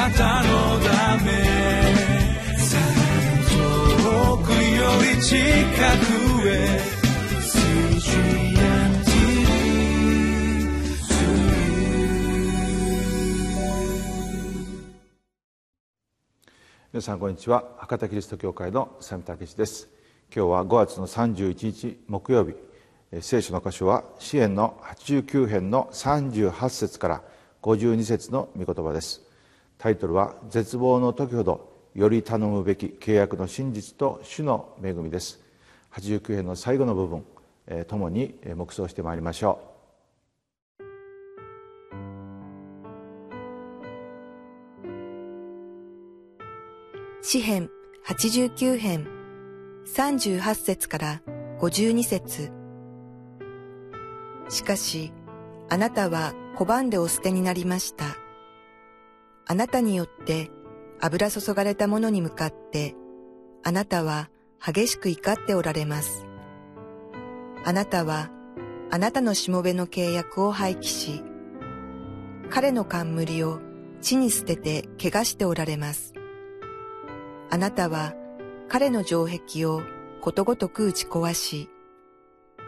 [0.00, 1.30] なたのため
[3.50, 6.80] 遠くより近くへ
[16.92, 17.64] 皆さんこんにちは。
[17.76, 19.90] 博多キリスト教会の佐見武です。
[20.34, 22.54] 今日は5月の31日木曜日。
[23.20, 27.22] 聖書の箇所は支援の89編の38節から
[27.60, 29.29] 52節の御言葉です。
[29.80, 35.40] タイトルは「絶望の時ほどより頼むべき契約の真実と主の恵み」です。
[35.92, 37.24] 89編の最後の部分
[37.86, 39.70] ともに黙想してまいりましょう。
[47.22, 47.70] 詩編
[48.06, 49.08] 89編
[49.86, 51.22] 38節から
[51.58, 52.50] 52節。
[54.50, 55.12] しかし、
[55.68, 58.19] あなたは拒んでお捨てになりました。
[59.50, 60.48] あなたによって
[61.00, 62.94] 油注がれたものに向かって、
[63.64, 64.30] あなたは
[64.64, 66.24] 激しく怒っておられます。
[67.64, 68.30] あなたは
[68.92, 71.24] あなたのしもべの契約を廃棄し、
[72.48, 73.58] 彼の冠を
[74.00, 76.14] 地に捨てて怪我しておられます。
[77.50, 78.14] あなたは
[78.68, 79.82] 彼の城壁を
[80.20, 81.68] ことごとく打ち壊し、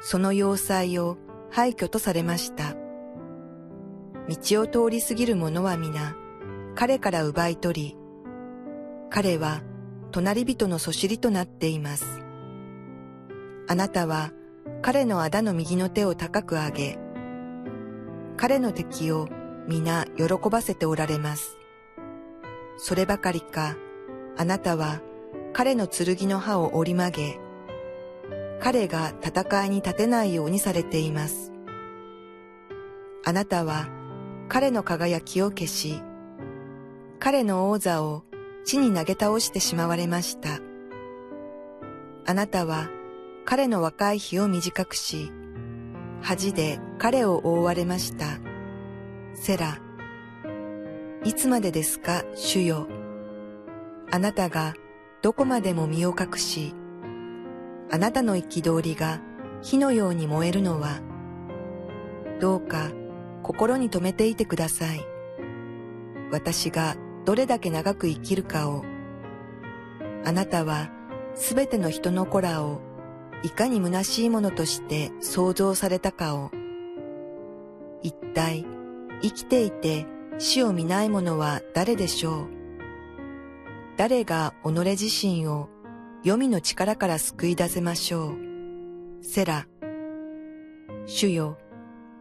[0.00, 1.16] その要塞を
[1.48, 2.74] 廃墟とされました。
[4.28, 6.16] 道を通り過ぎる者は皆、
[6.74, 7.96] 彼から奪い取り、
[9.10, 9.62] 彼は
[10.10, 12.22] 隣人のそしりとなっています。
[13.68, 14.32] あなたは
[14.80, 16.98] 彼の仇の右の手を高く上げ、
[18.36, 19.28] 彼の敵を
[19.68, 21.58] 皆喜ばせておられます。
[22.78, 23.76] そればかりか、
[24.36, 25.02] あなたは
[25.52, 27.40] 彼の剣の刃を折り曲げ、
[28.60, 31.52] 彼が戦いに立てないようにされています。
[33.24, 33.88] あなたは
[34.48, 36.02] 彼の輝きを消し、
[37.24, 38.24] 彼の王座を
[38.64, 40.58] 地に投げ倒してしまわれました。
[42.26, 42.90] あなたは
[43.44, 45.30] 彼の若い日を短くし、
[46.20, 48.40] 恥で彼を覆われました。
[49.34, 49.78] セラ、
[51.22, 52.88] いつまでですか、主よ。
[54.10, 54.74] あなたが
[55.22, 56.74] どこまでも身を隠し、
[57.92, 59.20] あなたの憤りが
[59.62, 60.98] 火のように燃えるのは、
[62.40, 62.90] どうか
[63.44, 65.06] 心に留めていてください。
[66.32, 68.84] 私がどれだけ長く生きるかを、
[70.24, 70.90] あなたは
[71.34, 72.80] すべての人の子らを
[73.42, 76.50] いかに虚しいものとして創造されたかを、
[78.02, 78.66] 一体
[79.22, 80.06] 生きていて
[80.38, 82.48] 死を見ない者は誰でしょう？
[83.96, 85.68] 誰が己自身を
[86.24, 88.36] 黄泉の力から救い出せましょう？
[89.22, 89.66] セラ。
[91.06, 91.58] 主よ、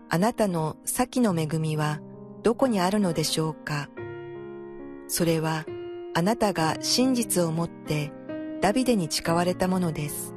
[0.10, 2.00] あなたの先の恵みは
[2.44, 3.90] どこにあるのでしょうか？
[5.14, 5.66] それは
[6.14, 8.14] あなたが真実をもって
[8.62, 10.34] ダビデに誓われたものです。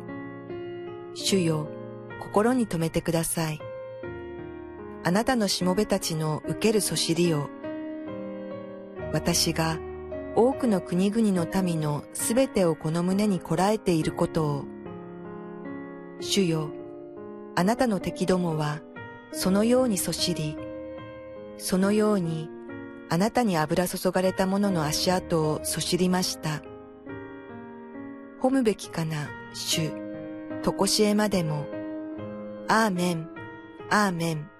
[1.14, 1.68] 主よ、
[2.18, 3.60] 心に留めてください。
[5.04, 7.50] あなたのしもべたちの受けるそしりを、
[9.12, 9.78] 私が
[10.34, 14.64] 多くの国々の民のすべてをこの胸にこらえていることを、
[16.18, 16.70] 主よ、
[17.54, 18.80] あなたの敵どもは
[19.30, 20.58] そのようにそしり、
[21.58, 22.50] そのように
[23.14, 26.62] あなたに油注がれた者の足跡をそしりました。
[28.42, 29.92] 褒むべきかな、主、
[30.64, 31.64] とこしえまでも。
[32.66, 33.28] アーメン、
[33.88, 34.50] アーメン。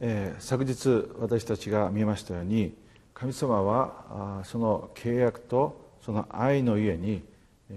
[0.00, 2.74] えー、昨日私たちが見ましたように
[3.14, 7.22] 神様はあその契約とその愛のゆえに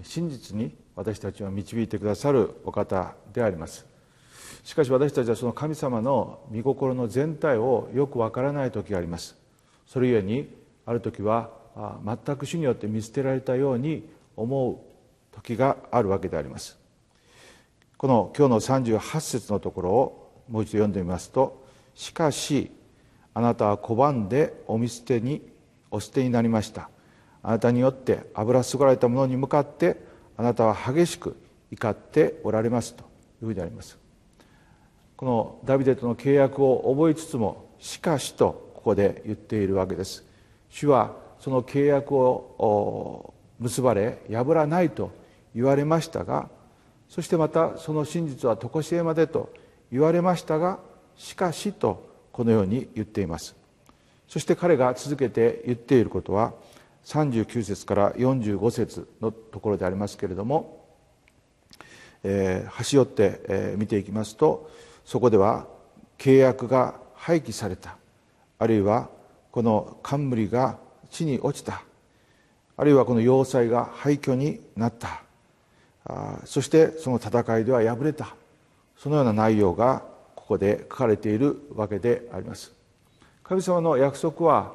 [0.02, 3.86] 真実に私たちを導いてくださるお方であります
[4.64, 9.36] しかし私たちはその神様の御心の全体をよくわからない時があります。
[9.86, 10.52] それゆえに
[10.84, 11.50] ある時は
[12.04, 14.78] 全く主によって見捨てられたように思う
[15.34, 16.78] 時があるわけであります。
[17.96, 22.70] この今日の38節のところをもう一度読んでみますとしかし
[23.32, 25.42] あなたは拒んでお見捨てに
[25.90, 26.90] お捨てになりました。
[27.42, 30.04] あなたによって油すがられたものに向かって
[30.36, 31.36] あなたは激しく
[31.70, 33.06] 怒っておられますとい
[33.42, 34.05] うふうにあります。
[35.16, 40.24] このダビデとの契約を覚えつつもしかしとここで言っているわけです。
[40.68, 45.10] 主はその契約を結ばれ破らないと
[45.54, 46.50] 言われましたが
[47.08, 49.52] そしてまたその真実は常しえまでと
[49.90, 50.80] 言われましたが
[51.16, 53.56] しかしとこのように言っています。
[54.28, 56.52] そして彼が続けて言っていることは
[57.04, 60.84] 39節から45節のところでありますけれども、
[62.24, 64.68] えー、端折って、えー、見ていきますと
[65.06, 65.66] そこでは
[66.18, 67.96] 契約が廃棄された。
[68.58, 69.08] あるいは
[69.52, 70.78] この冠が
[71.10, 71.82] 地に落ちた。
[72.76, 75.22] あるいはこの要塞が廃墟になった。
[76.04, 78.34] あそしてその戦いでは敗れた。
[78.98, 80.02] そのような内容が
[80.34, 82.72] ここで書かれているわけであります。
[83.44, 84.72] 神様の約束は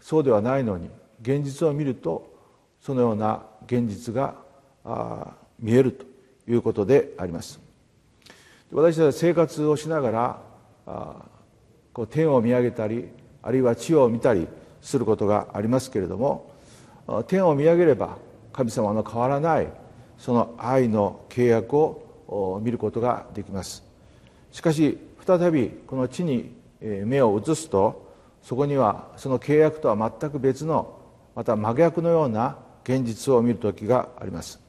[0.00, 0.88] そうではないのに
[1.20, 2.32] 現実を見ると
[2.80, 4.34] そのような現実が
[5.58, 6.06] 見えると
[6.50, 7.63] いうことであります。
[8.72, 10.42] 私たちは生活をしながら
[10.86, 11.16] あ
[11.92, 13.08] こう天を見上げたり
[13.42, 14.48] あるいは地を見たり
[14.80, 16.50] することがありますけれども
[17.28, 18.18] 天を見上げれば
[18.52, 19.68] 神様の変わらない
[20.18, 23.82] その愛の契約を見ることができます。
[24.52, 31.00] しかし再びこの地に目を移すとそこにはその契約とは全く別の
[31.34, 34.60] また真逆のような現実を見る時があります。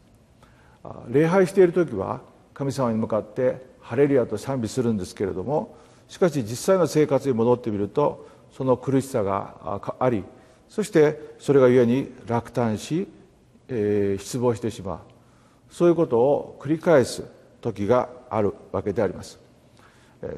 [1.09, 2.21] 礼拝している時は
[2.55, 5.75] 神様に向かって「ハレルヤ」と賛美するんですけれども
[6.07, 10.23] しかし実際の生活に戻ってみるとその苦しさがあり
[10.69, 13.07] そしてそれがゆえに落胆し、
[13.67, 14.99] えー、失望してしまう。
[15.69, 17.23] そういうことを繰り返す
[17.61, 19.39] 時があるわけであります。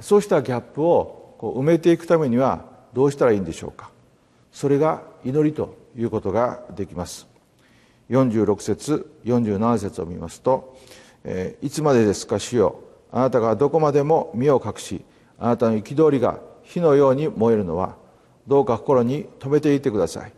[0.02, 3.92] そうしたギャップをこう埋めていくためにはどうしたらいいんでしょうか。
[4.52, 7.28] それが祈りということができます。
[8.10, 10.76] 46節47節を見ますと
[11.62, 12.80] 「いつまでですか主よ。
[13.12, 15.04] あなたがどこまでも身を隠し
[15.40, 17.96] あなたの憤りが火のように燃えるのは
[18.48, 20.34] どうか心に留めていてください。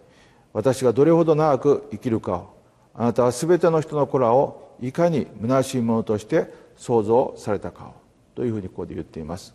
[0.54, 2.54] 私がどれほど長く生きるかを
[2.94, 7.94] あなたは全ての人の子らをいかに虚しいものとして創造されたかを
[8.36, 9.54] というふうにここで言っています。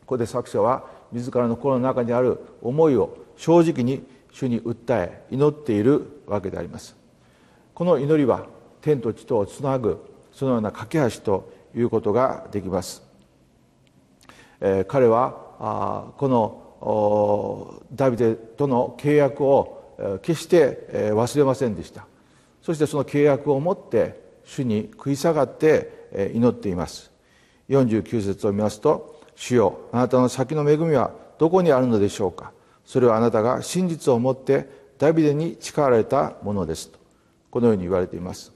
[0.00, 6.96] ここで作者は自らの心の中にある思いを正直に主に訴え祈っているわけであります。
[7.74, 8.46] この祈りは
[8.80, 9.98] 天と地とをつなぐ
[10.32, 13.02] そのような架け橋ということができます、
[14.60, 22.06] えー、彼はあこのダビデとの契約を決して忘れませんでした。
[22.62, 27.10] そしてその契約を持って主に食い下がって祈っています。
[27.68, 32.52] 49節を見ますと「主よあなたの先の恵みはどこにあるのでしょうか？
[32.86, 34.66] それはあなたが真実を持って
[34.98, 36.98] ダビデに誓われたものです」と
[37.50, 38.54] このように言われています。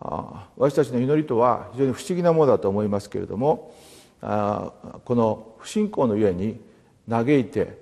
[0.00, 3.74] 私たちの祈りとは非常に不思議なものだと思いますけれども
[4.20, 6.60] この不信仰のゆえに
[7.08, 7.78] 嘆いて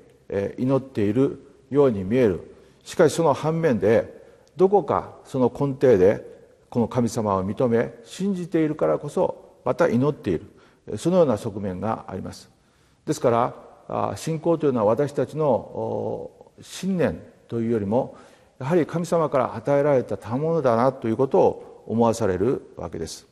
[0.59, 1.41] 祈っている
[1.71, 2.53] ように見える。
[2.85, 4.23] しかしその反面で
[4.57, 6.25] どこかその根底で
[6.71, 10.47] この神様を認め信じているからこそまた祈っている。
[10.99, 12.51] そのような側面があります。
[13.07, 13.55] ですか
[13.89, 16.31] ら信仰というのは私たちの
[16.61, 18.17] 信念というよりも
[18.59, 23.27] やはり神様から与えられた賜物だなということを思わされるわけです。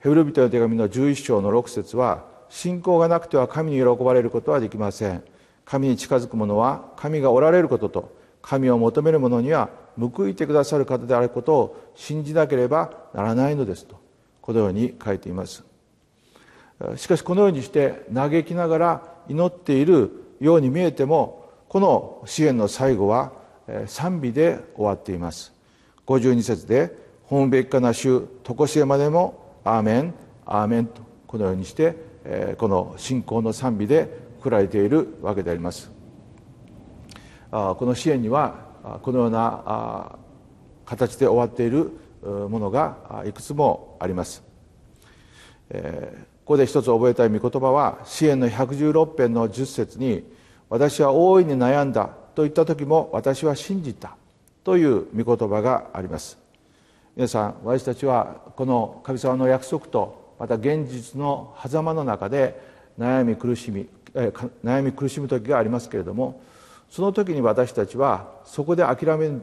[0.00, 5.22] ヘブル人の手紙の11章の6節は信仰がなくては神に喜ばれることはできません。
[5.64, 14.00] 神に近づく者は神がおられることと神を求める者には報いてくださる方であることを信じなければならないのですと
[14.40, 15.64] このように書いています。
[16.96, 20.10] しかしこのようにして嘆きながら祈っている
[20.40, 23.32] ように見えてもこの支援の最後は
[23.86, 25.52] 賛美で終わっています。
[26.06, 30.14] 52節で「本べきかな主とこしえまでもアーメン
[30.44, 31.96] アーメン」とこのようにして
[32.58, 34.08] この信仰の賛美で
[34.42, 35.90] くられているわけであります。
[37.50, 38.54] この支援には
[39.02, 40.16] このような
[40.86, 44.42] 形で終わっているものがいくつもあります、
[45.70, 50.24] えここで一つ覚えたい御言葉は支援の116編の10節に
[50.68, 54.16] 「私は大いに悩んだ」と言った時も「私は信じた」
[54.64, 56.41] という御言葉があります。
[57.14, 62.58] 皆さん私たちはこの神様の約束とまた現実の狭間の中で
[62.98, 66.42] 悩み苦しみ悩み苦しむ時がありますけれども
[66.88, 69.42] その時に私たちはそこで諦める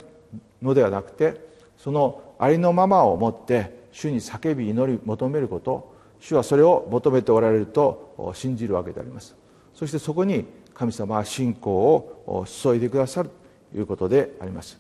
[0.64, 1.48] のではなくて
[1.78, 9.36] そのありのままをもって主に叫び祈り求めること主はそれを求めておられると信じるわけであります。
[9.74, 13.30] そしてそこに神様は信仰を注いでくださる
[13.72, 14.80] ということであります。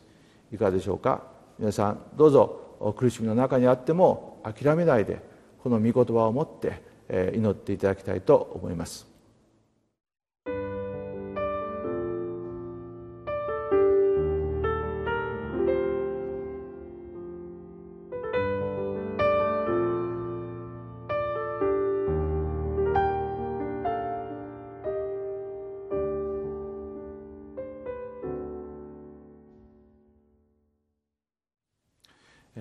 [0.52, 1.24] いかがでしょうか？
[1.58, 2.69] 皆さんどうぞ。
[2.96, 5.22] 苦しみの中にあっても諦めないで
[5.64, 6.82] この御言葉を持って
[7.36, 9.19] 祈っていただきたいと思います。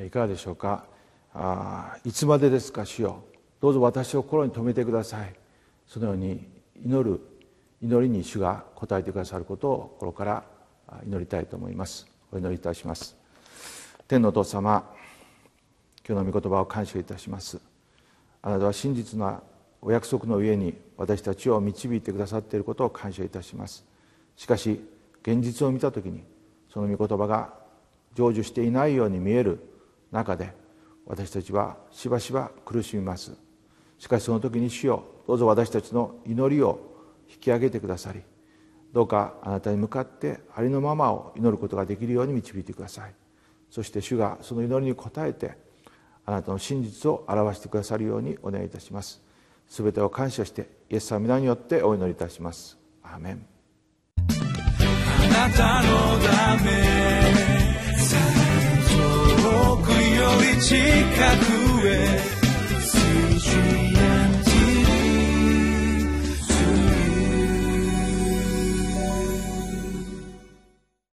[0.09, 0.87] いかがでしょうか？
[1.35, 3.23] あいつまでですか主よ。
[3.61, 5.35] どうぞ私を心に留めてください。
[5.87, 6.49] そのように
[6.83, 7.21] 祈る
[7.83, 10.45] 祈りに主が応えてくださることを心から
[11.05, 12.07] 祈りたいと思います。
[12.33, 13.19] お祈りいたします。
[14.07, 14.83] 天のお父様
[16.09, 17.61] 今日の御言葉を感謝いたします。
[18.41, 19.43] あなたは真実な
[19.83, 23.85] お約束の上に私たちを導いてくださっていることを感謝いたします。
[24.37, 24.83] しかし
[25.21, 26.23] 現実を見た時に
[26.73, 27.53] その御言葉が
[28.17, 29.68] 成就していないように見える
[30.11, 30.55] 中で
[31.07, 33.33] 私たちはしばしば苦しみます。
[33.99, 36.81] しかしその時に主よどうぞ私たちの祈りを
[37.29, 38.23] 引き上げてくださり
[38.93, 43.15] どうかあなたに向かってありのままを祈ることができるように導いてください。
[43.71, 45.57] そして主がその祈りに応えて
[46.25, 49.23] あなたの真実を表してくださるようにお願いいたします。
[49.67, 52.79] すべてを感謝してイエス様皆によってお祈りいたします。
[53.03, 53.47] アーメン。
[54.17, 57.48] あなたのため。
[60.28, 62.38] 遠くより近くへ